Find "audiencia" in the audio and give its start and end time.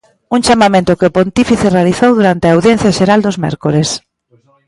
2.55-2.95